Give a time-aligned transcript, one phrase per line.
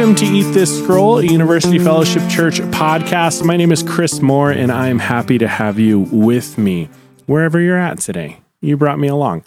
[0.00, 3.44] Welcome to Eat This Scroll, University Fellowship Church podcast.
[3.44, 6.88] My name is Chris Moore, and I am happy to have you with me
[7.26, 8.38] wherever you're at today.
[8.62, 9.44] You brought me along.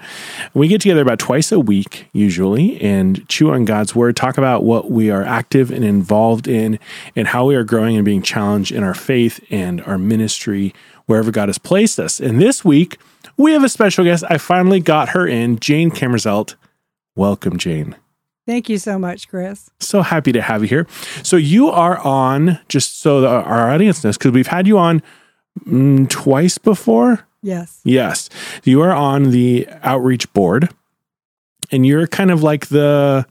[0.53, 4.63] We get together about twice a week, usually, and chew on God's Word, talk about
[4.63, 6.77] what we are active and involved in,
[7.15, 10.71] and how we are growing and being challenged in our faith and our ministry
[11.07, 12.19] wherever God has placed us.
[12.19, 12.99] And this week,
[13.37, 14.23] we have a special guest.
[14.29, 16.53] I finally got her in, Jane Kammerzelt.
[17.15, 17.95] Welcome, Jane.
[18.45, 19.69] Thank you so much, Chris.
[19.79, 20.87] So happy to have you here.
[21.23, 25.01] So you are on, just so the, our audience knows, because we've had you on
[25.65, 27.25] mm, twice before.
[27.41, 27.79] Yes.
[27.83, 28.29] Yes,
[28.63, 30.69] you are on the outreach board,
[31.71, 33.25] and you're kind of like the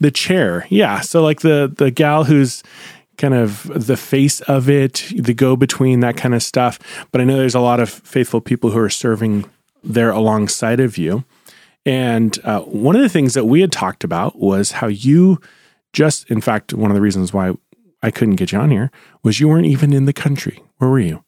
[0.00, 0.66] the chair.
[0.70, 2.62] Yeah, so like the the gal who's
[3.18, 6.78] kind of the face of it, the go between, that kind of stuff.
[7.12, 9.44] But I know there's a lot of faithful people who are serving
[9.84, 11.24] there alongside of you.
[11.84, 15.40] And uh, one of the things that we had talked about was how you
[15.92, 17.52] just, in fact, one of the reasons why
[18.02, 18.90] I couldn't get you on here
[19.22, 20.62] was you weren't even in the country.
[20.78, 21.24] Where were you?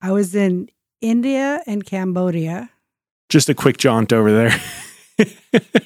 [0.00, 0.68] I was in
[1.00, 2.70] India and Cambodia.
[3.28, 4.60] Just a quick jaunt over there.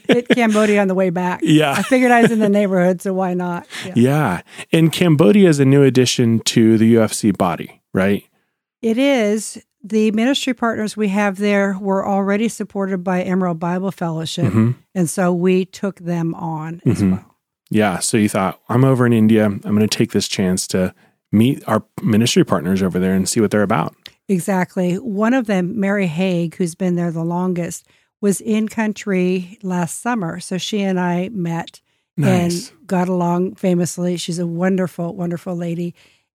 [0.09, 1.41] Hit Cambodia on the way back.
[1.43, 1.72] Yeah.
[1.72, 3.67] I figured I was in the neighborhood, so why not?
[3.87, 3.93] Yeah.
[3.97, 4.41] yeah.
[4.72, 8.25] And Cambodia is a new addition to the UFC body, right?
[8.83, 14.47] It is the ministry partners we have there were already supported by Emerald Bible Fellowship.
[14.47, 14.72] Mm-hmm.
[14.95, 16.91] And so we took them on mm-hmm.
[16.91, 17.37] as well.
[17.70, 17.98] Yeah.
[18.00, 19.47] So you thought, I'm over in India.
[19.47, 20.95] I'm going to take this chance to
[21.33, 23.95] meet our ministry partners over there and see what they're about.
[24.28, 24.97] Exactly.
[24.97, 27.87] One of them, Mary Haig, who's been there the longest,
[28.20, 30.41] was in country last summer.
[30.41, 31.81] So she and I met
[32.17, 32.70] nice.
[32.70, 34.17] and got along famously.
[34.17, 35.94] She's a wonderful, wonderful lady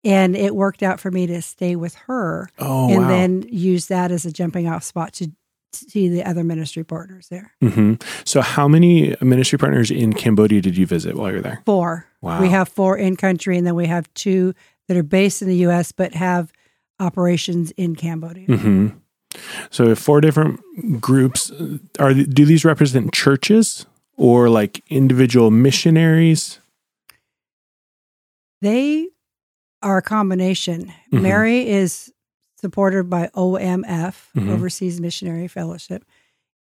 [0.05, 3.09] and it worked out for me to stay with her oh, and wow.
[3.09, 5.31] then use that as a jumping off spot to
[5.73, 7.53] see the other ministry partners there.
[7.62, 7.95] Mm-hmm.
[8.25, 11.62] So, how many ministry partners in Cambodia did you visit while you were there?
[11.67, 12.06] Four.
[12.21, 12.41] Wow.
[12.41, 14.55] We have four in country, and then we have two
[14.89, 15.93] that are based in the U.S.
[15.93, 16.53] but have
[16.99, 18.47] operations in Cambodia.
[18.47, 18.89] Mm-hmm.
[19.71, 20.60] So, four different
[21.00, 21.53] groups.
[21.99, 26.59] Are do these represent churches or like individual missionaries?
[28.60, 29.09] They
[29.82, 30.86] a combination.
[30.86, 31.22] Mm-hmm.
[31.22, 32.12] Mary is
[32.56, 34.50] supported by OMF, mm-hmm.
[34.50, 36.04] Overseas Missionary Fellowship.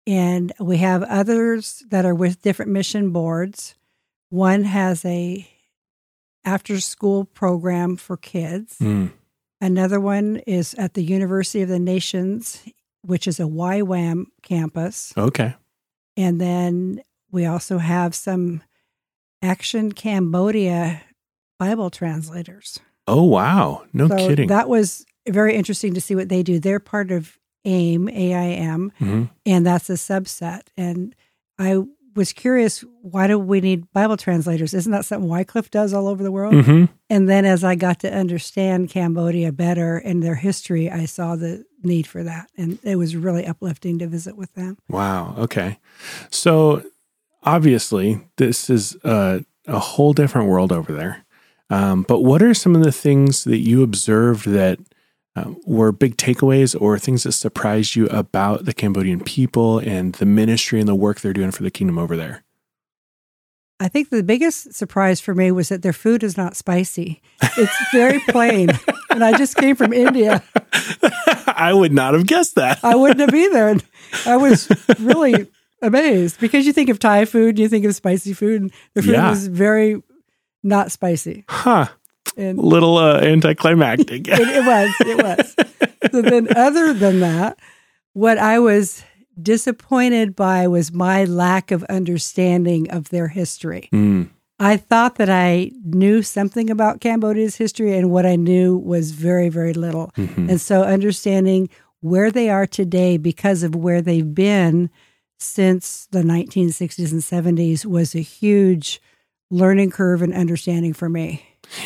[0.05, 3.75] And we have others that are with different mission boards.
[4.29, 5.47] One has a
[6.43, 8.77] after school program for kids.
[8.79, 9.11] Mm.
[9.61, 12.61] Another one is at the University of the Nations,
[13.01, 15.13] which is a YWAM campus.
[15.17, 15.55] Okay.
[16.17, 17.01] And then
[17.31, 18.61] we also have some
[19.41, 21.01] Action Cambodia
[21.59, 22.79] Bible translators.
[23.07, 23.83] Oh wow!
[23.93, 24.47] No so kidding.
[24.47, 26.59] That was very interesting to see what they do.
[26.59, 29.23] They're part of AIM, AIM, mm-hmm.
[29.45, 30.63] and that's a subset.
[30.77, 31.15] And
[31.57, 31.83] I
[32.15, 34.73] was curious, why do we need Bible translators?
[34.73, 36.53] Isn't that something Wycliffe does all over the world?
[36.53, 36.85] Mm-hmm.
[37.09, 41.65] And then as I got to understand Cambodia better and their history, I saw the
[41.83, 42.49] need for that.
[42.57, 44.77] And it was really uplifting to visit with them.
[44.89, 45.35] Wow.
[45.37, 45.79] Okay.
[46.29, 46.83] So
[47.43, 51.22] obviously, this is a, a whole different world over there.
[51.69, 54.79] Um, but what are some of the things that you observed that
[55.35, 60.25] uh, were big takeaways or things that surprised you about the Cambodian people and the
[60.25, 62.43] ministry and the work they're doing for the kingdom over there?
[63.79, 67.21] I think the biggest surprise for me was that their food is not spicy.
[67.57, 68.69] It's very plain.
[69.09, 70.43] and I just came from India.
[71.47, 72.79] I would not have guessed that.
[72.83, 73.67] I wouldn't have either.
[73.67, 73.83] And
[74.25, 74.69] I was
[74.99, 75.47] really
[75.81, 79.13] amazed because you think of Thai food, you think of spicy food, and the food
[79.13, 79.29] yeah.
[79.29, 80.01] was very
[80.63, 81.45] not spicy.
[81.49, 81.87] Huh.
[82.35, 84.27] And Little uh, anticlimactic.
[84.27, 84.95] it, it was.
[85.01, 86.11] It was.
[86.11, 87.59] so then, other than that,
[88.13, 89.03] what I was
[89.41, 93.89] disappointed by was my lack of understanding of their history.
[93.91, 94.29] Mm.
[94.59, 99.49] I thought that I knew something about Cambodia's history, and what I knew was very,
[99.49, 100.11] very little.
[100.17, 100.51] Mm-hmm.
[100.51, 101.69] And so, understanding
[101.99, 104.89] where they are today because of where they've been
[105.37, 107.21] since the 1960s and
[107.57, 109.01] 70s was a huge
[109.53, 111.45] learning curve and understanding for me.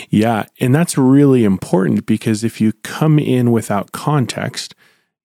[0.10, 0.46] Yeah.
[0.60, 4.74] And that's really important because if you come in without context,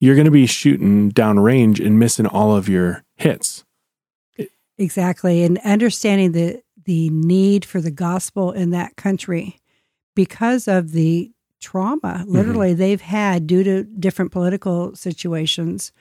[0.01, 3.65] you're going to be shooting down range and missing all of your hits.
[4.77, 5.45] Exactly.
[5.45, 9.61] And understanding the, the need for the gospel in that country
[10.15, 11.31] because of the
[11.61, 12.33] trauma mm-hmm.
[12.33, 12.79] literally mm-hmm.
[12.81, 15.93] they've had due to different political situations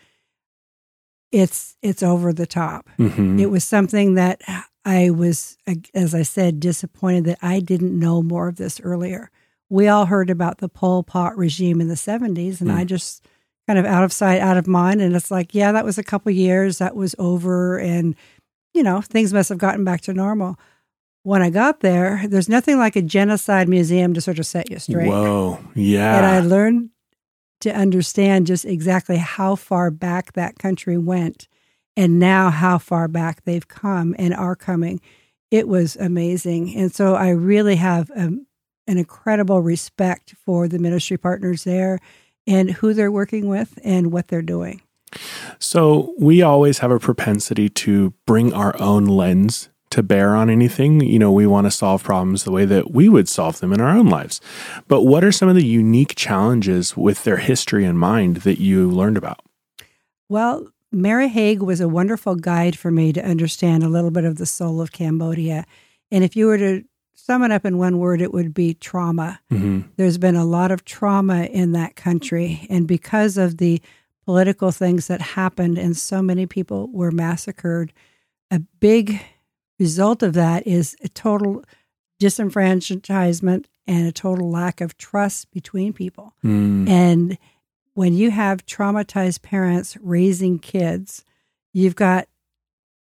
[1.31, 3.37] it's it's over the top mm-hmm.
[3.37, 4.41] it was something that
[4.83, 5.57] I was,
[5.93, 9.29] as I said, disappointed that I didn't know more of this earlier.
[9.69, 12.75] We all heard about the Pol Pot regime in the 70s, and mm.
[12.75, 13.23] I just
[13.67, 15.01] kind of out of sight, out of mind.
[15.01, 18.15] And it's like, yeah, that was a couple years, that was over, and,
[18.73, 20.57] you know, things must have gotten back to normal.
[21.23, 24.79] when I got there, there's nothing like a genocide museum to sort of set you
[24.79, 25.07] straight.
[25.07, 25.59] Whoa.
[25.75, 26.17] Yeah.
[26.17, 26.89] And I learned
[27.61, 31.47] to understand just exactly how far back that country went
[31.95, 35.01] and now how far back they've come and are coming.
[35.49, 36.75] It was amazing.
[36.75, 38.47] And so I really have um,
[38.87, 41.99] an incredible respect for the ministry partners there
[42.47, 44.81] and who they're working with and what they're doing.
[45.59, 51.01] So we always have a propensity to bring our own lens to bear on anything.
[51.01, 53.81] You know, we want to solve problems the way that we would solve them in
[53.81, 54.41] our own lives.
[54.87, 58.89] But what are some of the unique challenges with their history in mind that you
[58.89, 59.41] learned about?
[60.29, 64.37] Well, Mary Haig was a wonderful guide for me to understand a little bit of
[64.37, 65.65] the soul of Cambodia.
[66.11, 66.83] And if you were to
[67.13, 69.39] sum it up in one word, it would be trauma.
[69.51, 69.81] Mm-hmm.
[69.95, 72.67] There's been a lot of trauma in that country.
[72.69, 73.81] And because of the
[74.25, 77.93] political things that happened and so many people were massacred,
[78.49, 79.21] a big
[79.79, 81.63] result of that is a total
[82.21, 86.33] disenfranchisement and a total lack of trust between people.
[86.43, 86.87] Mm.
[86.87, 87.37] And
[87.93, 91.23] when you have traumatized parents raising kids,
[91.73, 92.27] you've got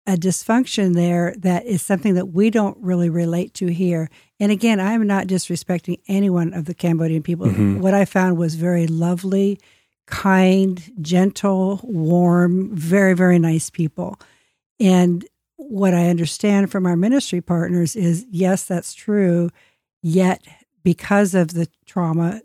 [0.07, 4.11] a dysfunction there that is something that we don't really relate to here.
[4.39, 7.47] And again, I'm not disrespecting anyone of the Cambodian people.
[7.47, 7.79] Mhm.
[7.81, 9.59] What I found was very lovely,
[10.07, 14.19] kind, gentle, warm, very, very nice people.
[14.79, 15.25] And
[15.57, 19.49] what I understand from our ministry partners is yes, that's true.
[20.03, 20.43] Yet,
[20.83, 22.43] because of the trauma,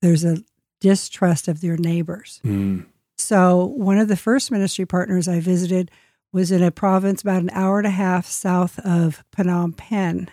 [0.00, 0.38] there's a
[0.80, 2.40] distrust of their neighbors.
[2.44, 2.86] Mm.
[3.16, 5.90] So, one of the first ministry partners I visited
[6.32, 10.28] was in a province about an hour and a half south of Phnom Penh.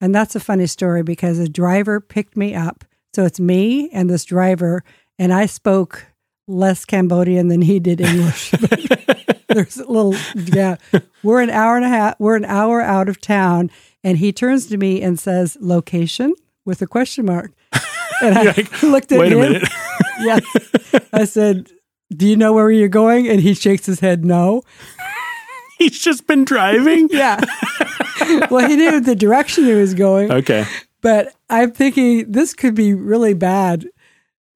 [0.00, 2.84] And that's a funny story because a driver picked me up.
[3.14, 4.84] So, it's me and this driver,
[5.18, 6.06] and I spoke
[6.46, 8.52] less Cambodian than he did English.
[9.48, 10.76] There's a little, yeah.
[11.22, 13.70] We're an hour and a half, we're an hour out of town.
[14.04, 16.34] And he turns to me and says, location
[16.64, 17.52] with a question mark.
[18.22, 19.40] And I like, looked at Wait a him.
[19.52, 19.68] minute.
[20.20, 20.44] yes.
[21.12, 21.70] I said,
[22.14, 23.28] Do you know where you're going?
[23.28, 24.62] And he shakes his head, No.
[25.78, 27.08] He's just been driving.
[27.10, 27.40] Yeah.
[28.50, 30.30] well, he knew the direction he was going.
[30.30, 30.66] Okay.
[31.00, 33.86] But I'm thinking this could be really bad.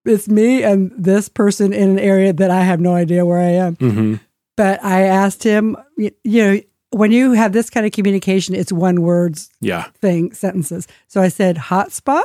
[0.04, 3.52] It's me and this person in an area that I have no idea where I
[3.52, 3.76] am.
[3.76, 4.14] hmm
[4.56, 6.60] But I asked him, you know,
[6.90, 9.84] when you have this kind of communication, it's one words Yeah.
[10.02, 10.86] thing, sentences.
[11.08, 12.22] So I said hotspot,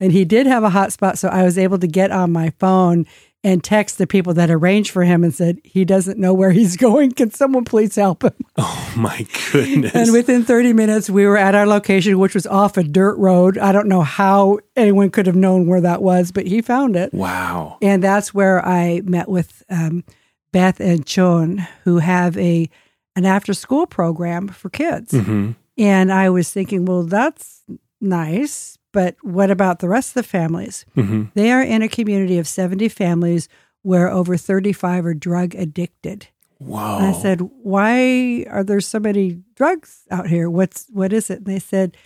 [0.00, 1.18] and he did have a hotspot.
[1.18, 3.06] So I was able to get on my phone
[3.44, 6.76] and text the people that arranged for him and said, he doesn't know where he's
[6.88, 7.12] going.
[7.12, 8.32] Can someone please help him?
[8.60, 9.94] Oh my goodness.
[9.94, 13.56] And within 30 minutes, we were at our location, which was off a dirt road.
[13.56, 17.14] I don't know how anyone could have known where that was, but he found it.
[17.14, 17.78] wow.
[17.80, 20.02] And that's where I met with um,
[20.50, 22.68] Beth and Chon, who have a
[23.14, 25.12] an after school program for kids.
[25.12, 27.62] hmm And I was thinking, well, that's
[28.00, 30.84] nice, but what about the rest of the families?
[30.94, 33.48] hmm They are in a community of 70 families
[33.82, 36.28] where over 35 are drug addicted.
[36.60, 36.98] Wow.
[36.98, 40.50] I said, "Why are there so many drugs out here?
[40.50, 41.96] What's what is it?" And they said,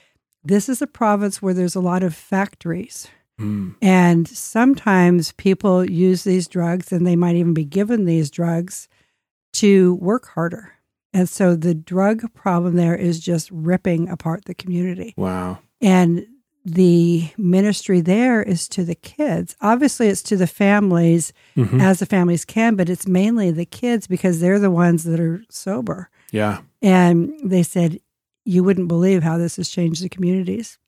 [0.44, 3.08] "This is a province where there's a lot of factories."
[3.40, 3.75] Mm.
[3.81, 8.88] And sometimes people use these drugs and they might even be given these drugs
[9.55, 10.75] to work harder.
[11.14, 15.15] And so the drug problem there is just ripping apart the community.
[15.17, 15.58] Wow.
[15.81, 16.27] And
[16.65, 19.57] the ministry there is to the kids.
[19.61, 24.07] Obviously, it's to the families hmm as the families can, but it's mainly the kids
[24.07, 26.09] because they're the ones that are sober.
[26.31, 26.61] Yeah.
[26.81, 27.99] And they said,
[28.45, 30.79] You wouldn't believe how this has changed the communities.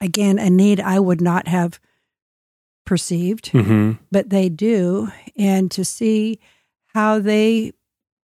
[0.00, 1.78] Again, a need I would not have
[2.86, 5.08] perceived, hmm but they do.
[5.36, 6.38] And to see
[6.94, 7.72] how they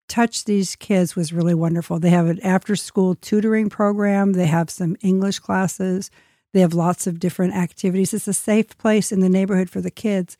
[0.08, 1.98] touch these kids was really wonderful.
[1.98, 6.10] They have an after school tutoring program, they have some English classes,
[6.52, 8.14] they have lots of different activities.
[8.14, 10.36] It's a safe place in the neighborhood for the kids.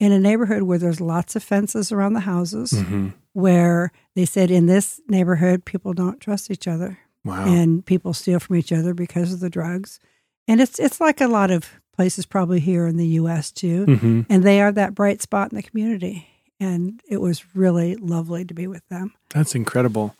[0.00, 4.50] In a neighborhood where there's lots of fences around the houses, hmm where they said
[4.50, 7.46] in this neighborhood, people don't trust each other Wow.
[7.46, 9.98] and people steal from each other because of the drugs.
[10.46, 13.86] And it's it's like a lot of places probably here in the US too.
[13.86, 16.26] hmm And they are that bright spot in the community.
[16.60, 19.14] And it was really lovely to be with them.
[19.30, 20.14] That's incredible.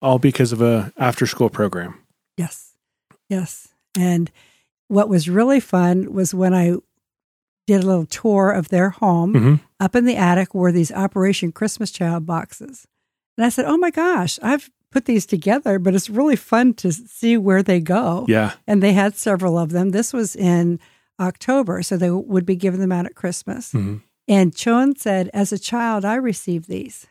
[0.00, 1.98] All because of a after school program.
[2.38, 2.72] Yes.
[3.28, 3.68] Yes.
[3.98, 4.30] And
[4.88, 6.76] what was really fun was when I
[7.66, 9.32] did a little tour of their home.
[9.34, 12.86] hmm Up in the attic were these Operation Christmas Child boxes.
[13.36, 16.92] And I said, Oh my gosh, I've put these together, but it's really fun to
[16.92, 18.24] see where they go.
[18.28, 18.52] Yeah.
[18.66, 19.90] And they had several of them.
[19.90, 20.78] This was in
[21.20, 23.72] October, so they would be giving them out at Christmas.
[23.72, 24.02] Mhm.
[24.28, 27.06] And Chon said, As a child, I received these.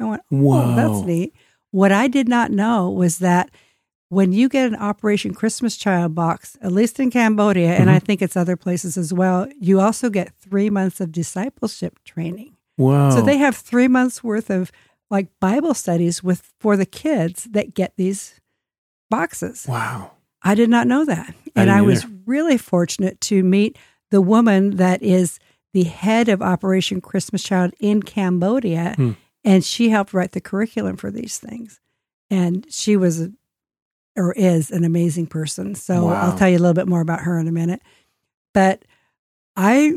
[0.00, 0.62] I went, Whoa.
[0.72, 1.32] Oh, that's neat.
[1.70, 3.50] What I did not know was that
[4.10, 8.20] when you get an Operation Christmas Child box, at least in Cambodia, and I think
[8.20, 12.56] it's other places as well, you also get three months of discipleship training.
[12.76, 13.10] Wow.
[13.10, 14.72] So they have three months worth of
[15.10, 18.40] like Bible studies with for the kids that get these
[19.08, 19.64] boxes.
[19.68, 20.12] wow.
[20.42, 21.34] I did not know that.
[21.54, 23.76] And didn't I, was really fortunate to meet
[24.10, 25.38] the woman that is
[25.74, 28.94] the head of Operation Christmas Child in Cambodia.
[28.96, 29.12] Hmm.
[29.44, 31.80] And she helped write the curriculum for these things.
[32.30, 33.32] And she was a,
[34.16, 35.74] or is an amazing person.
[35.74, 36.12] So Wow.
[36.30, 37.80] I'll tell you a little bit more about her in a minute.
[38.52, 38.84] But
[39.56, 39.94] I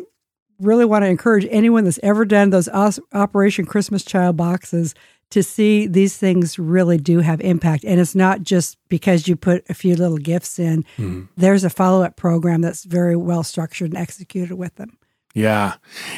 [0.60, 2.70] really want to encourage anyone that's ever done those
[3.14, 4.94] Operation Christmas Child boxes
[5.32, 7.84] to see these things really do have impact.
[7.84, 11.28] And it's not just because you put a few little gifts in, Mhm.
[11.36, 14.96] there's a follow up program that's very well structured and executed with them.
[15.34, 15.74] Yeah.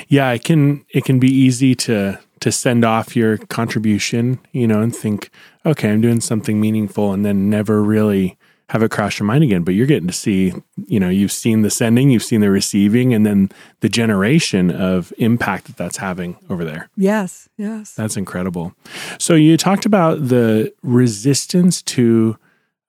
[0.09, 4.81] Yeah, it can it can be easy to to send off your contribution, you know,
[4.81, 5.29] and think,
[5.65, 8.37] okay, I'm doing something meaningful and then never really
[8.69, 9.63] have it cross your mind again.
[9.63, 10.53] But you're getting to see,
[10.87, 13.49] you know, you've seen the sending, you've seen the receiving, and then
[13.81, 16.89] the generation of impact that that's having over there.
[16.95, 17.93] Yes, yes.
[17.93, 18.73] That's incredible.
[19.19, 22.37] So you talked about the resistance to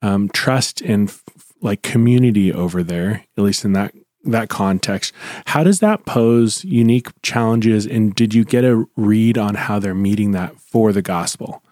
[0.02, 1.23] um, trust and f-
[1.61, 3.92] like community over there, at least in that
[4.25, 5.12] that context.
[5.47, 7.87] How does that pose unique challenges?
[7.87, 11.62] And did you get a read on how they're meeting that for the gospel?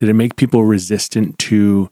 [0.00, 1.90] Did it make people resistant to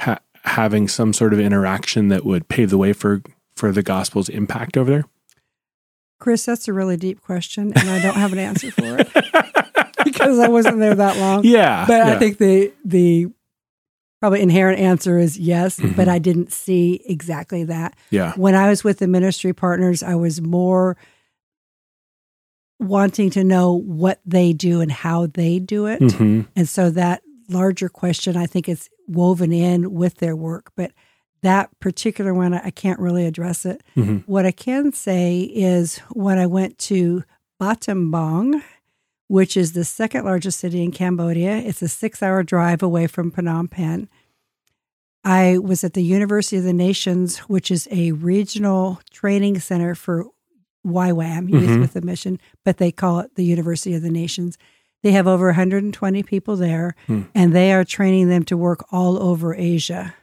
[0.00, 3.22] ha- having some sort of interaction that would pave the way for
[3.56, 5.04] for the gospel's impact over there?
[6.18, 9.08] Chris, that's a really deep question, and I don't have an answer for it
[10.04, 11.44] because I wasn't there that long.
[11.44, 12.14] Yeah, But yeah.
[12.14, 13.26] I think the the
[14.20, 15.94] probably inherent answer is yes, Mhm.
[15.94, 17.94] but I didn't see exactly that.
[18.10, 20.96] yeah, When I was with the ministry partners, I was more
[22.78, 25.98] wanting to know what they do and how they do it.
[26.12, 30.72] hmm And so that larger question, I think it's woven in with their work.
[30.76, 30.92] But
[31.42, 33.82] that particular one, I can't really address it.
[33.94, 37.22] hmm What I can say is when I went to
[37.60, 38.62] Battambang,
[39.28, 43.30] which is the second largest city in Cambodia, it's a six hour drive away from
[43.32, 44.08] Phnom Penh.
[45.24, 50.26] I was at the University of the Nations, which is a regional training center for
[50.86, 51.80] YWAM, Youth Mhm.
[51.80, 54.56] with a Mission, but they call it the University of the Nations.
[55.06, 57.22] They have over 120 people there, Hmm.
[57.32, 60.16] and they are training them to work all over Asia.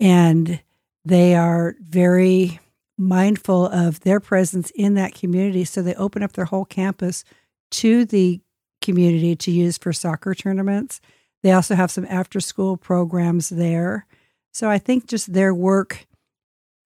[0.00, 0.60] And
[1.04, 2.58] they are very
[2.96, 5.64] mindful of their presence in that community.
[5.66, 7.24] So they open up their whole campus
[7.72, 8.40] to the
[8.80, 10.98] community to use for soccer tournaments.
[11.42, 14.06] They also have some after school programs there.
[14.54, 16.06] So I think just their work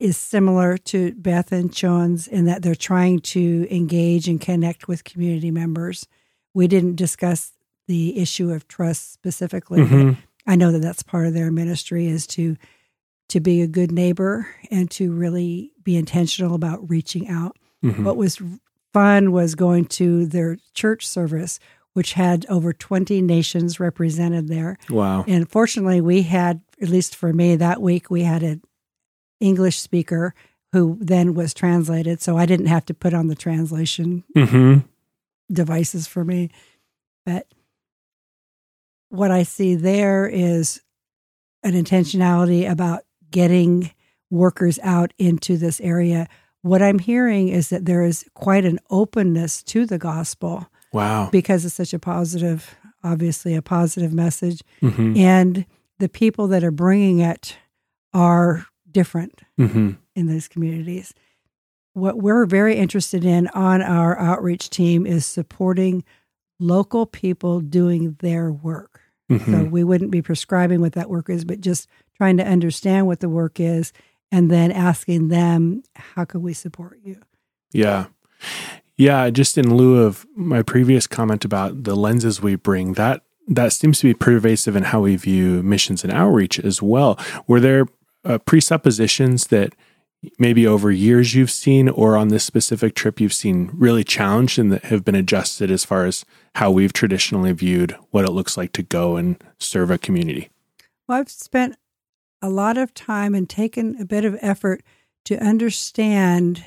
[0.00, 5.04] is similar to Beth and Chon's in that they're trying to engage and connect with
[5.04, 6.08] community members.
[6.54, 7.52] We didn't discuss
[7.86, 10.16] the issue of trust specifically, Mhm.
[10.46, 12.56] I know that that's part of their ministry is to
[13.28, 17.56] to be a good neighbor and to really be intentional about reaching out.
[17.84, 18.02] Mhm.
[18.02, 18.40] What was
[18.92, 21.60] fun was going to their church service,
[21.92, 24.78] which had over 20 nations represented there.
[24.90, 25.24] Wow.
[25.28, 28.62] And fortunately, we had, at least for me that week, we had an
[29.38, 30.34] English speaker
[30.72, 32.20] who then was translated.
[32.20, 34.78] So I didn't have to put on the translation hmm
[35.52, 36.50] devices for me.
[37.26, 37.46] But
[39.08, 40.80] what I see there is
[41.62, 43.90] an intentionality about getting
[44.30, 46.28] workers out into this area.
[46.62, 51.28] What I'm hearing is that there is quite an openness to the gospel Wow.
[51.30, 54.62] because it's such a positive, obviously, a positive message.
[54.80, 55.66] hmm And
[55.98, 57.56] the people that are bringing it
[58.12, 61.14] are different hmm in those communities.
[61.94, 66.04] What we're very interested in on our outreach team is supporting
[66.58, 69.00] local people doing their work.
[69.30, 73.06] So hmm we wouldn't be prescribing what that work is, but just trying to understand
[73.06, 73.92] what the work is
[74.32, 77.20] and then asking them, how can we support you?
[77.72, 78.06] Yeah.
[78.96, 83.72] Yeah, just in lieu of my previous comment about the lenses we bring, that that
[83.72, 87.18] seems to be pervasive in how we view missions and outreach as well.
[87.46, 87.86] Were there
[88.24, 89.74] uh, presuppositions that
[90.38, 94.70] maybe over years you've seen, or on this specific trip you've seen really challenged and
[94.72, 96.24] that have been adjusted as far as
[96.56, 100.50] how we've traditionally viewed what it looks like to go and serve a community?
[101.08, 101.76] Well, I've spent
[102.42, 104.82] a lot of time and taken a bit of effort
[105.24, 106.64] to understand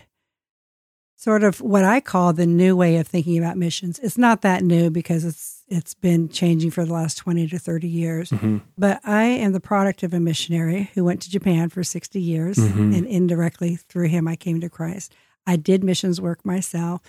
[1.16, 4.00] sort of what I call the new way of thinking about missions.
[4.00, 7.88] It's not that new because it's it's been changing for the last 20 to 30
[7.88, 8.30] years.
[8.30, 12.20] hmm But I am the product of a missionary who went to Japan for 60
[12.22, 12.96] years Mhm.
[12.98, 15.16] and indirectly through him I came to Christ.
[15.48, 17.02] I did missions work myself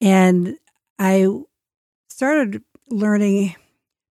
[0.00, 0.56] and
[0.98, 1.26] I
[2.08, 3.56] started learning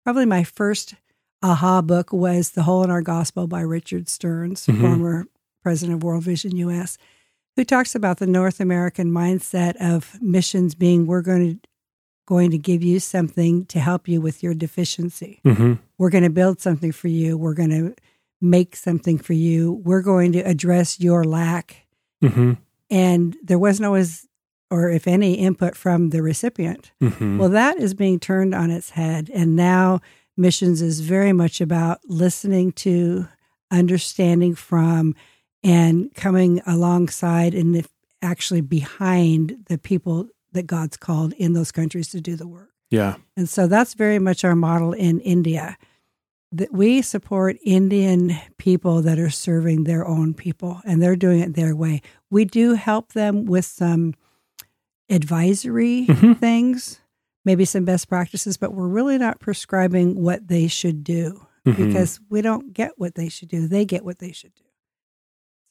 [0.04, 0.96] probably my first
[1.42, 4.82] aha book was The Hole in Our Gospel by Richard Stearns, Mhm.
[4.82, 5.26] former
[5.64, 6.98] president of World Vision US,
[7.56, 11.69] who talks about the North American mindset of missions being we're going to
[12.30, 15.40] going to give you something to help you with your deficiency.
[15.44, 17.38] hmm We're going to build something for you.
[17.38, 17.96] We're going to
[18.40, 19.82] make something for you.
[19.84, 21.88] We're going to address your lack.
[22.22, 22.54] hmm
[22.92, 24.28] And there wasn't always,
[24.70, 26.92] or if any, input from the recipient.
[27.02, 29.32] hmm Well, that is being turned on its head.
[29.34, 30.00] And now
[30.38, 33.28] missions is very much about listening to,
[33.72, 35.16] understanding from,
[35.64, 37.88] and coming alongside and if
[38.22, 42.70] actually behind the people that God's called in those countries to do the work.
[42.90, 43.16] yeah.
[43.38, 45.78] And so that's very much our model in India.
[46.52, 51.54] That we support Indian people that are serving their own people and they're doing it
[51.54, 52.02] their way.
[52.32, 54.16] We do help them with some
[55.10, 56.40] advisory Mhm.
[56.40, 57.00] things,
[57.46, 61.76] maybe some best practices, but we're really not prescribing what they should do Mhm.
[61.88, 63.68] because we don't get what they should do.
[63.68, 64.64] They get what they should do.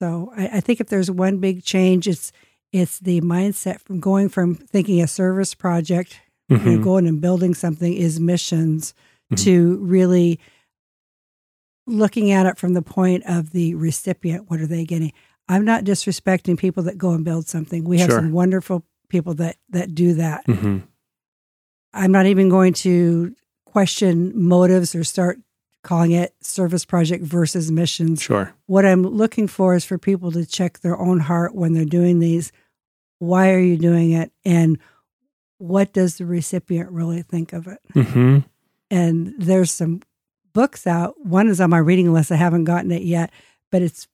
[0.00, 2.30] So I, I think if there's one big change, it's
[2.72, 6.82] it's the mindset from going from thinking a service project, you know, Mhm.
[6.84, 8.94] going and building something is missions,
[9.32, 9.44] Mhm.
[9.44, 10.38] to really
[11.86, 14.50] looking at it from the point of the recipient.
[14.50, 15.12] What are they getting?
[15.48, 17.84] I'm not disrespecting people that go and build something.
[17.84, 18.18] We have Sure.
[18.20, 20.46] some wonderful people that that do that.
[20.46, 20.82] Mhm.
[21.94, 23.34] I'm not even going to
[23.64, 25.40] question motives or start
[25.88, 28.20] calling it service project versus missions.
[28.20, 28.52] Sure.
[28.66, 32.18] What I'm looking for is for people to check their own heart when they're doing
[32.18, 32.52] these.
[33.20, 34.30] Why are you doing it?
[34.44, 34.78] And
[35.56, 37.78] what does the recipient really think of it?
[37.94, 38.40] hmm
[38.90, 40.02] And there's some
[40.52, 41.14] books out.
[41.24, 42.30] One is on my reading list.
[42.30, 43.30] I haven't gotten it yet,
[43.72, 44.08] but it's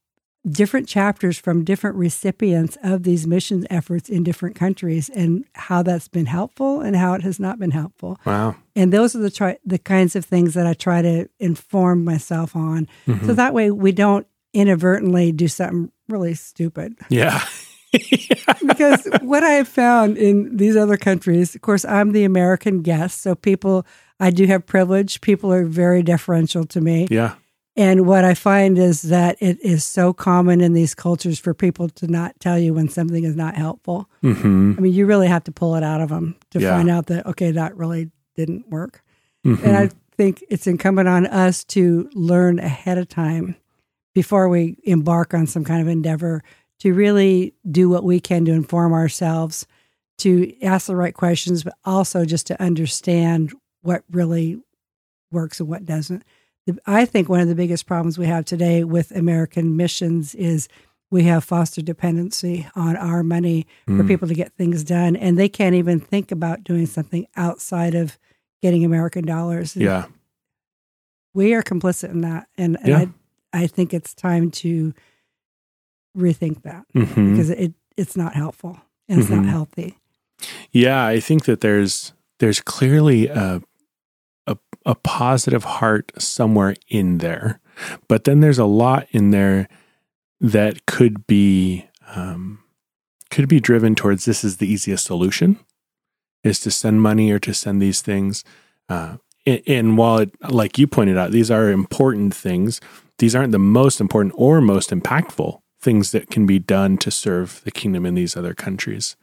[0.49, 6.07] different chapters from different recipients of these mission efforts in different countries and how that's
[6.07, 8.19] been helpful and how it has not been helpful.
[8.25, 8.55] Wow.
[8.75, 12.55] And those are the try, the kinds of things that I try to inform myself
[12.55, 12.87] on.
[13.07, 13.25] Mhm.
[13.25, 16.95] So that way we don't inadvertently do something really stupid.
[17.09, 17.43] yeah.
[18.67, 23.21] because what I have found in these other countries, of course, I'm the American guest,
[23.21, 23.85] so people,
[24.19, 25.21] I do have privilege.
[25.21, 27.07] People are very deferential to me.
[27.09, 27.35] yeah.
[27.77, 31.89] And what I find is that it is so common in these cultures for people
[31.89, 34.09] to not tell you when something is not helpful.
[34.21, 36.71] hmm I mean, you really have to pull it out of them to Yeah.
[36.77, 39.03] find out that, okay, that really didn't work.
[39.43, 43.55] hmm And I think it's incumbent on us to learn ahead of time
[44.13, 46.41] before we embark on some kind of endeavor
[46.79, 49.65] to really do what we can to inform ourselves,
[50.19, 54.57] to ask the right questions, but also just to understand what really
[55.31, 56.23] works and what doesn't.
[56.65, 60.67] The- I think one of the biggest problems we have today with American missions is
[61.11, 64.07] we have foster dependency on our money for Mm.
[64.07, 68.17] people to get things done, and they can't even think about doing something outside of
[68.61, 69.75] getting American dollars.
[69.75, 70.05] Yeah.
[71.33, 73.05] we are complicit in that, and, and Yeah.
[73.53, 74.93] I, I think it's time to
[76.17, 79.43] rethink that hmm because it it's not helpful and it's Mhm.
[79.43, 79.97] not healthy.
[80.71, 83.61] Yeah, I think that there's there's clearly a,
[84.47, 87.59] a a positive heart somewhere in there,
[88.07, 89.67] but then there's a lot in there
[90.39, 92.59] that could be um,
[93.29, 95.59] could be driven towards this is the easiest solution
[96.43, 98.43] is to send money or to send these things.
[98.87, 102.79] Uh, and, and while it, like you pointed out, these are important things.
[103.17, 107.61] These aren't the most important or most impactful things that can be done to serve
[107.63, 109.15] the kingdom in these other countries.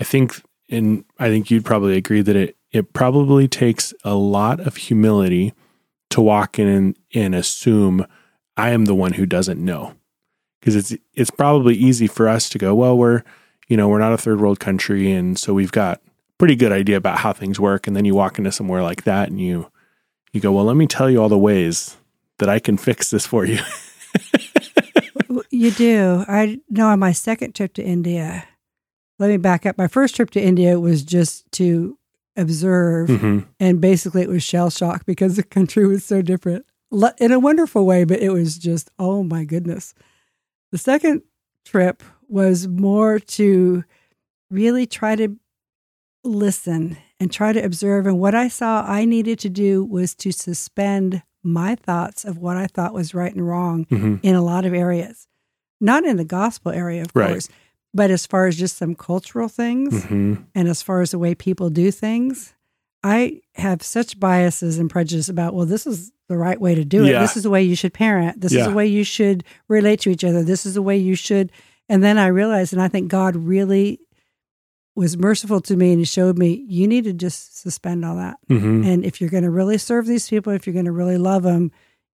[0.00, 4.60] I think, and I think you'd probably agree that it it probably takes a lot
[4.60, 5.54] of humility
[6.10, 8.06] to walk in and, assume
[8.56, 9.94] I am the one who doesn't know,
[10.60, 13.22] because it's it's probably easy for us to go, well, we're
[13.68, 16.00] you know we're not a third world country, and so we've got
[16.38, 19.28] pretty good idea about how things work, and then you walk into somewhere like that,
[19.28, 19.70] and you
[20.32, 21.96] you go, well, let me tell you all the ways
[22.38, 23.58] that I can fix this for you.
[25.56, 26.22] You do.
[26.28, 28.46] I know on my second trip to India,
[29.18, 29.78] let me back up.
[29.78, 31.95] My first trip to India was just to
[32.36, 36.66] observe, hmm and basically it was shell shock because the country was so different
[37.18, 39.94] in a wonderful way, but it was just, oh my goodness.
[40.72, 41.22] The second
[41.64, 43.82] trip was more to
[44.50, 45.36] really try to
[46.24, 48.06] listen and try to observe.
[48.06, 52.56] And what I saw I needed to do was to suspend my thoughts of what
[52.56, 55.28] I thought was right and wrong hmm in a lot of areas.
[55.80, 57.28] Not in the gospel area, of Right.
[57.30, 57.48] course,
[57.96, 61.34] but as far as just some cultural things hmm and as far as the way
[61.34, 62.54] people do things,
[63.02, 67.04] I have such biases and prejudice about, well, this is the right way to do
[67.04, 67.10] it.
[67.10, 67.20] Yeah.
[67.20, 68.40] This is the way you should parent.
[68.40, 70.42] This is the way you should relate to each other.
[70.42, 71.52] This is the way you should.
[71.88, 74.00] And then I realized, and I think God really
[74.96, 78.38] was merciful to me and he showed me you need to just suspend all that.
[78.48, 81.18] hmm And if you're going to really serve these people, if you're going to really
[81.18, 81.70] love them,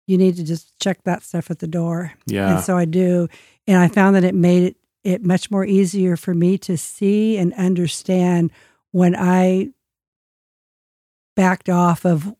[0.08, 2.12] you need to just check that stuff at the door.
[2.26, 2.56] Yeah.
[2.56, 3.28] And so I do.
[3.67, 7.38] And I found that it made it, it much more easier for me to see
[7.38, 8.52] and understand
[8.92, 9.70] when I
[11.36, 12.34] backed off of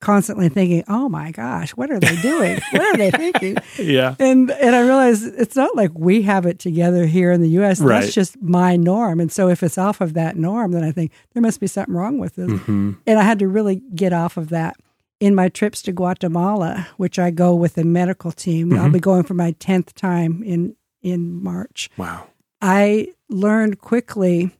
[0.00, 2.58] constantly thinking, oh my gosh, what are they doing?
[2.72, 3.56] what are they thinking?
[3.78, 4.14] yeah.
[4.18, 7.80] And and I realized it's not like we have it together here in the US.
[7.80, 8.00] Right.
[8.02, 9.18] That's just my norm.
[9.18, 11.94] And so if it's off of that norm, then I think there must be something
[11.94, 12.50] wrong with this.
[12.62, 14.76] hmm And I had to really get off of that.
[15.20, 18.92] In my trips to Guatemala, which I go with the medical team, I'll Mhm.
[18.92, 21.90] be going for my 10th time in in March.
[21.96, 22.26] Wow.
[22.60, 24.50] I learned quickly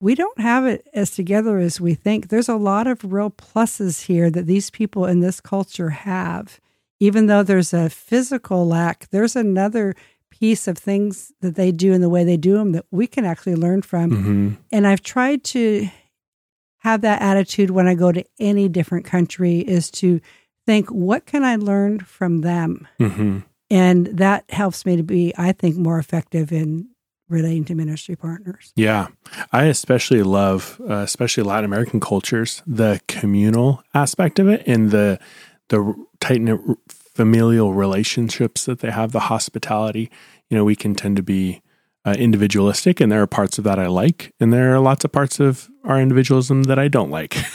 [0.00, 2.28] we don't have it as together as we think.
[2.28, 6.58] There's a lot of real pluses here that these people in this culture have.
[7.00, 9.94] Even though there's a physical lack, there's another
[10.30, 13.24] piece of things that they do and the way they do them that we can
[13.26, 14.10] actually learn from.
[14.10, 15.88] hmm And I've tried to
[16.78, 20.20] have that attitude when I go to any different country is to
[20.66, 22.88] think, what can I learn from them?
[22.98, 26.88] hmm And that helps me to be, I think, more effective in
[27.28, 28.72] relating to ministry partners.
[28.74, 29.08] Yeah,
[29.52, 35.18] I especially love, uh, especially Latin American cultures, the communal aspect of it and the
[35.68, 40.10] the tight knit familial relationships that they have, the hospitality.
[40.48, 41.62] You know, we can tend to be
[42.04, 45.12] uh, individualistic, and there are parts of that I like, and there are lots of
[45.12, 47.36] parts of our individualism that I don't like.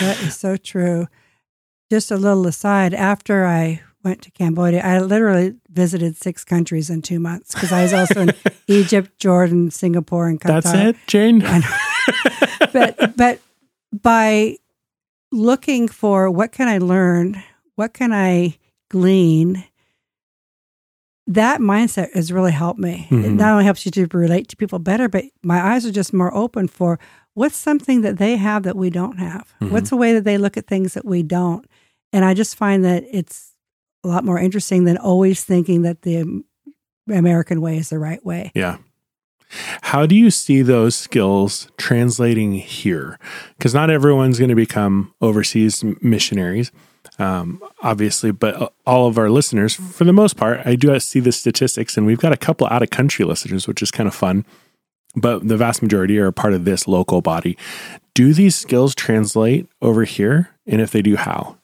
[0.00, 1.08] That is so true.
[1.90, 7.02] Just a little aside, after I went to Cambodia, I literally visited six countries in
[7.02, 8.30] two months because I was also in
[8.68, 10.62] Egypt, Jordan, Singapore, and Qatar.
[10.62, 11.42] That's it, Jane.
[12.72, 13.40] But but
[13.92, 14.56] by
[15.32, 17.42] looking for what can I learn,
[17.76, 18.58] what can I
[18.90, 19.64] glean,
[21.26, 23.06] that mindset has really helped me.
[23.10, 23.36] It Mhm.
[23.36, 26.34] not only helps you to relate to people better, but my eyes are just more
[26.34, 26.98] open for
[27.34, 29.54] what's something that they have that we don't have.
[29.60, 29.70] Mhm.
[29.70, 31.66] What's a way that they look at things that we don't.
[32.12, 33.52] And I just find that it's
[34.04, 36.42] a lot more interesting than always thinking that the
[37.08, 38.52] American way is the right way.
[38.54, 38.78] Yeah.
[39.82, 43.18] How do you see those skills translating here?
[43.56, 46.70] Because not everyone's going to become overseas missionaries,
[47.18, 51.32] um, obviously, but all of our listeners, for the most part, I do see the
[51.32, 54.44] statistics, and we've got a couple out of country listeners, which is kind of fun.
[55.16, 57.56] But the vast majority are part of this local body.
[58.14, 60.50] Do these skills translate over here?
[60.66, 61.57] And if they do, how?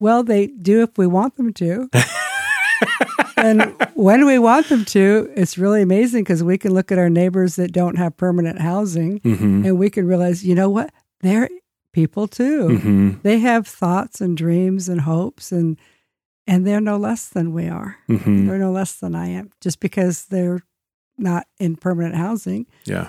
[0.00, 1.88] Well, they do if we want them to.
[3.36, 7.10] and when we want them to, it's really amazing because we can look at our
[7.10, 10.92] neighbors that don't have permanent housing hmm and we can realize, you know what?
[11.20, 11.48] They're
[11.92, 12.78] people too.
[12.78, 15.78] hmm They have thoughts and dreams and hopes and
[16.46, 17.96] and they're no less than we are.
[18.06, 20.60] hmm They're no less than I am just because they're
[21.16, 22.66] not in permanent housing.
[22.84, 23.08] Yeah.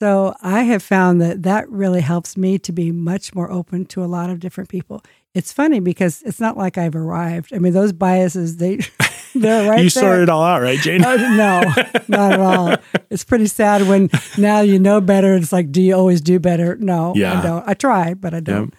[0.00, 4.02] So I have found that that really helps me to be much more open to
[4.02, 5.02] a lot of different people.
[5.34, 7.54] It's funny because it's not like I've arrived.
[7.54, 8.80] I mean, those biases they
[9.34, 10.02] they're right you there.
[10.02, 11.04] sorted it all out, right, Jane?
[11.04, 11.60] Uh, no,
[12.08, 12.76] not at all.
[13.10, 15.34] It's pretty sad when now you know better.
[15.36, 16.76] It's like, do you always do better?
[16.76, 17.38] No, Yeah.
[17.38, 17.68] I don't.
[17.68, 18.74] I try, but I don't.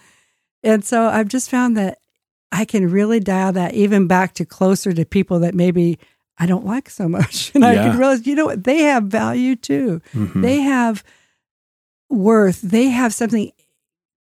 [0.63, 1.99] And so I've just found that
[2.51, 5.99] I can really dial that even back to closer to people that maybe
[6.37, 7.51] I don't like so much.
[7.55, 8.65] And I can realize, you know what?
[8.65, 10.01] They have value too.
[10.13, 10.41] Mhm.
[10.41, 11.01] They have
[12.09, 12.61] worth.
[12.61, 13.51] They have something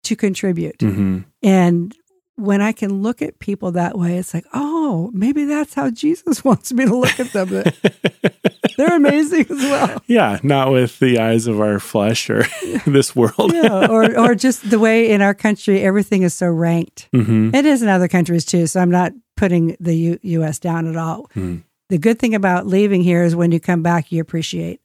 [0.05, 0.79] to contribute.
[0.79, 1.25] Mhm.
[1.43, 1.97] And
[2.41, 6.45] when I can look at people that way, it's like, oh, maybe that's how Jesus
[6.45, 7.49] wants me to look at them.
[8.77, 10.03] They're amazing as well.
[10.07, 12.45] Yeah, not with the eyes of our flesh or
[12.87, 13.53] this world.
[13.53, 13.87] Yeah.
[13.91, 17.09] Or, or just the way in our country everything is so ranked.
[17.13, 18.67] hmm It is in other countries too.
[18.67, 20.59] So I'm not putting the U- U.S.
[20.59, 21.29] down at all.
[21.35, 21.63] Mhm.
[21.91, 24.81] The good thing about leaving here is when you come back, you appreciate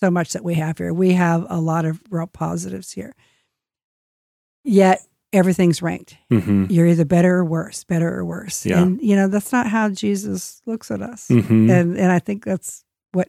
[0.00, 0.92] so much that we have here.
[0.92, 3.14] We have a lot of real positives here.
[4.62, 5.00] Yet
[5.32, 6.16] everything's ranked.
[6.30, 8.64] hmm You're either better or worse, better or worse.
[8.64, 8.80] Yeah.
[8.82, 11.28] And, you know, that's not how Jesus looks at us.
[11.28, 13.28] hmm And, and I think that's what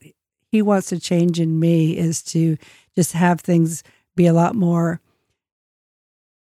[0.51, 2.57] he wants to change in me is to
[2.95, 3.83] just have things
[4.15, 5.01] be a lot more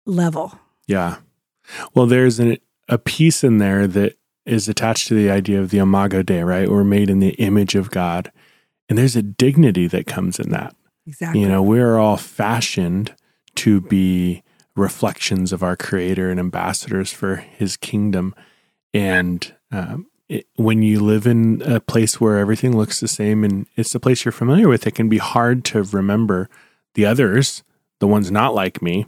[0.05, 0.57] level.
[0.87, 1.17] Yeah.
[1.93, 2.57] Well, there's an,
[2.87, 6.69] a piece in there that is attached to the idea of the Imago Dei, right?
[6.69, 8.31] We're made in the image of God.
[8.87, 10.75] And there's a dignity that comes in that.
[11.05, 11.41] Exactly.
[11.41, 13.15] You know, we're all fashioned
[13.55, 14.41] to be
[14.79, 18.33] reflections of our Creator and ambassadors for His kingdom.
[18.93, 23.67] And um, it, when you live in a place where everything looks the same and
[23.75, 26.49] it's a place you're familiar with, it can be hard to remember
[26.93, 27.63] the others,
[27.99, 29.05] the ones not like me,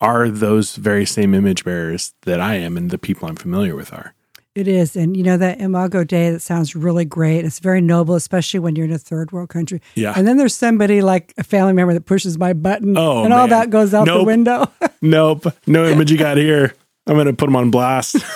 [0.00, 3.92] are those very same image bearers that I am and the people I'm familiar with
[3.92, 4.14] are.
[4.56, 4.96] It is.
[4.96, 7.44] And you know, that Imago Dei, that sounds really great.
[7.44, 9.80] It's very noble, especially when you're in a third world country.
[9.94, 10.14] Yeah.
[10.16, 13.46] And then there's somebody like a family member that pushes my button Oh, and all
[13.48, 14.66] that goes out the window.
[15.02, 15.46] Nope.
[15.66, 16.74] No image you got here.
[17.06, 18.16] I'm going to put them on blast.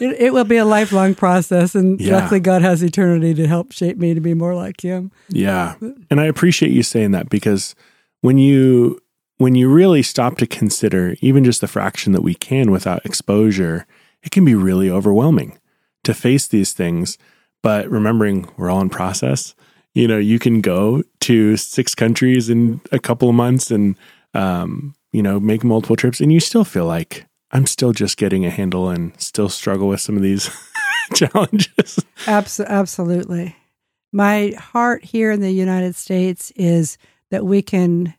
[0.00, 1.74] it, it will be a lifelong process.
[1.74, 2.16] And Yeah.
[2.16, 5.10] luckily, God has eternity to help shape me to be more like Him.
[5.28, 5.74] Yeah.
[6.10, 7.74] And I appreciate you saying that because
[8.20, 9.00] when you
[9.40, 13.86] when you really stop to consider even just the fraction that we can without exposure,
[14.22, 15.58] it can be really overwhelming
[16.04, 17.16] to face these things.
[17.62, 19.54] But remembering we're all in process,
[19.94, 23.96] you know, you can go to six countries in a couple of months and
[24.34, 28.44] um, you know, make multiple trips and you still feel like I'm still just getting
[28.44, 30.50] a handle and still struggle with some of these
[31.14, 31.98] challenges.
[32.26, 33.56] Abs- absolutely.
[34.12, 36.98] My heart here in the United States is
[37.30, 38.12] that we can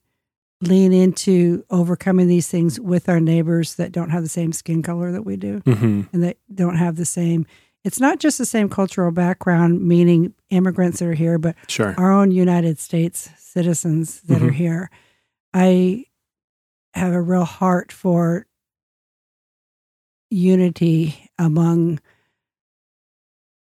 [0.61, 5.11] lean into overcoming these things with our neighbors that don't have the same skin color
[5.11, 7.45] that we do hmm and that don't have the same.
[7.83, 11.95] It's not just the same cultural background, meaning immigrants that are here, but Sure.
[11.97, 14.55] our own United States citizens that are Mhm.
[14.55, 14.89] here.
[15.53, 16.05] I
[16.93, 18.45] have a real heart for
[20.29, 21.99] unity among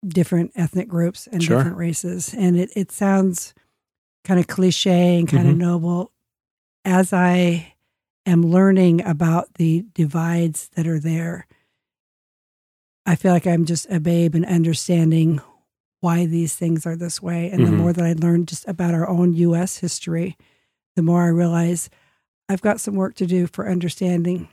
[0.06, 1.56] different ethnic groups and Sure.
[1.58, 2.34] different races.
[2.36, 3.54] And it, it sounds
[4.24, 5.58] kind of cliche and kind of Mhm.
[5.58, 6.12] noble.
[6.84, 7.74] As I
[8.26, 11.46] am learning about the divides that are there,
[13.06, 15.40] I feel like I'm just a babe in understanding
[16.00, 17.50] why these things are this way.
[17.50, 17.76] And the Mhm.
[17.76, 20.36] more that I learn just about our own US history,
[20.96, 21.88] the more I realize
[22.48, 24.48] I've got some work to do for understanding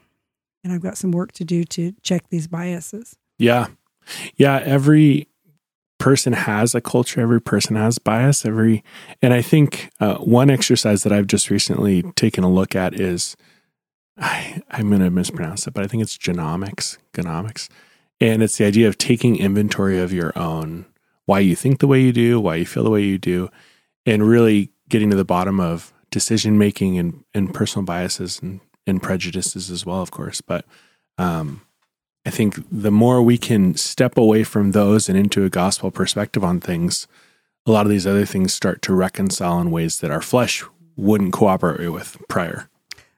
[0.64, 3.18] and I've got some work to do to check these biases.
[3.38, 3.68] Yeah.
[4.36, 4.62] Yeah.
[4.64, 5.28] Every
[6.02, 8.84] person has a culture, every person has bias, every,
[9.22, 13.38] and I think uh, one exercise that I've just recently taken a look at is,
[14.18, 17.70] I, I'm going to mispronounce it, but I think it's genomics, genomics.
[18.20, 20.88] And it's the idea of taking inventory of your own,
[21.26, 23.50] why you think the way you do, why you feel the way you do,
[24.04, 29.04] and really getting to the bottom of decision making and, and personal biases and, and
[29.04, 30.42] prejudices as well, of course.
[30.42, 30.66] But,
[31.20, 31.62] um,
[32.26, 36.44] I think the more we can step away from those and into a gospel perspective
[36.44, 37.08] on things,
[37.66, 40.64] a lot of these other things start to reconcile in ways that our flesh
[40.96, 42.70] wouldn't cooperate with prior.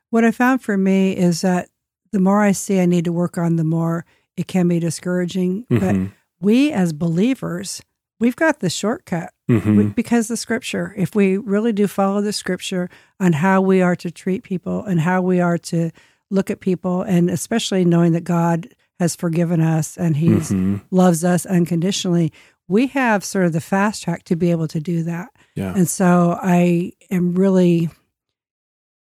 [0.10, 1.70] What I found for me is that
[2.12, 4.06] the more I see I need to work on, the more
[4.38, 5.66] it can be discouraging.
[5.70, 6.12] But Mhm.
[6.39, 7.82] we as believers,
[8.20, 9.78] we've got the shortcut Mhm.
[9.78, 12.89] we- because the scripture, if we really do follow the scripture
[13.20, 15.92] on how we are to treat people and how we are to
[16.30, 18.70] look at people, and especially knowing that God
[19.04, 20.82] has forgiven us and He Mhm.
[20.92, 22.32] loves us unconditionally,
[22.68, 25.30] we have sort of the fast track to be able to do that.
[25.56, 25.74] Yeah.
[25.76, 27.89] And so I am really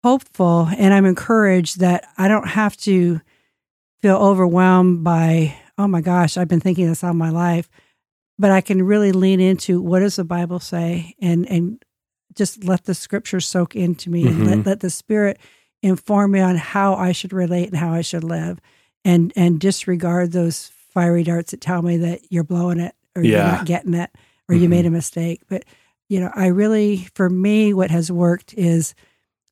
[0.03, 3.21] hopeful and I'm encouraged that I don't have to
[4.03, 7.69] feel overwhelmed by, oh my gosh, I've been thinking this all my life.
[8.39, 11.83] But I can really lean into what does the Bible say and and
[12.35, 14.67] just let the scripture soak into me and let, Mhm.
[14.67, 15.39] let the spirit
[15.83, 18.59] inform me on how I should relate and how I should live
[19.05, 23.39] and and disregard those fiery darts that tell me that you're blowing it or you're
[23.39, 24.11] not getting it
[24.49, 24.71] or you Mhm.
[24.71, 25.43] made a mistake.
[25.49, 25.65] But
[26.09, 28.95] you know, I really, for me, what has worked is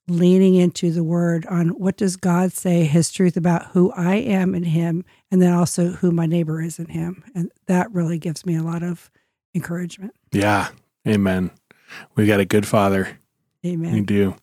[0.09, 4.55] leaning into the word on what does God say, his truth about who I am
[4.55, 7.25] in him, and then also who my neighbor is in him.
[7.35, 9.11] And that really gives me a lot of
[9.55, 10.13] encouragement.
[10.33, 10.69] Yeah.
[11.09, 11.51] Amen.
[12.17, 13.19] We got a good father.
[13.63, 14.05] We Amen.
[14.05, 14.35] do.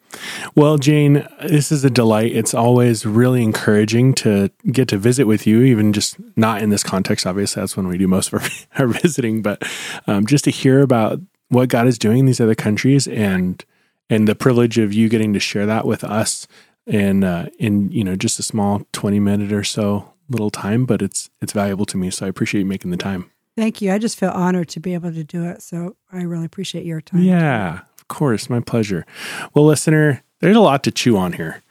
[0.56, 2.34] Well, Jane, this is a delight.
[2.34, 6.84] It's always really encouraging to get to visit with you, even just not in this
[6.84, 7.28] context.
[7.28, 9.62] Obviously, that's when we do most of our, our visiting, but
[10.08, 13.64] um, just to hear about what God is doing in these other countries and
[14.10, 16.48] and the privilege of you getting to share that with us
[16.88, 21.02] in uh, in you know just a small twenty minute or so little time, but
[21.02, 22.10] it's it's valuable to me.
[22.10, 23.30] So I appreciate you making the time.
[23.58, 23.92] Thank you.
[23.92, 25.62] I just feel honored to be able to do it.
[25.62, 27.22] So I really appreciate your time.
[27.22, 28.50] Yeah, course.
[28.50, 29.06] My pleasure.
[29.54, 31.62] Well, listener, there's a lot to chew on here.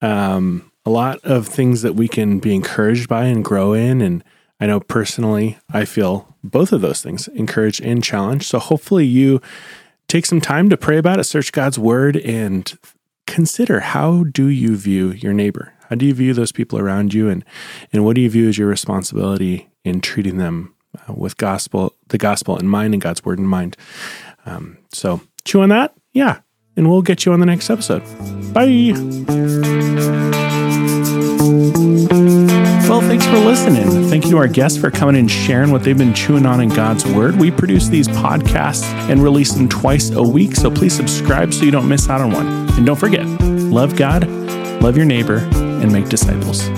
[0.00, 4.00] Um, a lot of things that we can be encouraged by and grow in.
[4.00, 4.24] And
[4.58, 8.46] I know personally, I feel both of those things encouraged and challenged.
[8.46, 9.40] So hopefully you
[10.08, 12.76] take some time to pray about it, search God's word, and
[13.26, 15.72] consider how do you view your neighbor?
[15.88, 17.28] How do you view those people around you?
[17.28, 17.44] And,
[17.92, 22.18] and what do you view as your responsibility in treating them uh, with gospel, the
[22.18, 23.76] gospel in mind and God's word in mind?
[24.44, 25.94] Um, so chew on that.
[26.12, 26.40] Yeah.
[26.76, 28.02] And we'll get you on the next episode.
[28.54, 28.92] Bye.
[32.88, 34.08] Well, thanks for listening.
[34.08, 36.68] Thank you to our guests for coming and sharing what they've been chewing on in
[36.68, 37.36] God's Word.
[37.36, 41.70] We produce these podcasts and release them twice a week, so please subscribe so you
[41.70, 42.46] don't miss out on one.
[42.76, 44.28] And don't forget, love God,
[44.82, 46.68] love your neighbor, and make disciples.